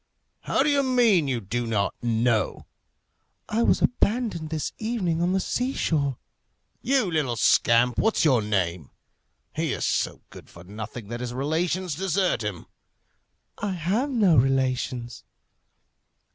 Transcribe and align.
"How 0.39 0.63
do 0.63 0.69
you 0.71 0.81
mean? 0.81 1.27
you 1.27 1.39
don't 1.39 1.91
know?" 2.01 2.65
"I 3.47 3.61
was 3.61 3.83
abandoned 3.83 4.49
this 4.49 4.73
evening 4.79 5.21
on 5.21 5.31
the 5.31 5.39
sea 5.39 5.73
shore." 5.75 6.17
"You 6.81 7.11
little 7.11 7.35
scamp! 7.35 7.99
what's 7.99 8.25
your 8.25 8.41
name? 8.41 8.89
He 9.55 9.73
is 9.73 9.85
so 9.85 10.23
good 10.31 10.49
for 10.49 10.63
nothing 10.63 11.09
that 11.09 11.19
his 11.19 11.35
relations 11.35 11.93
desert 11.97 12.43
him." 12.43 12.65
"I 13.59 13.73
have 13.73 14.09
no 14.09 14.37
relations." 14.37 15.23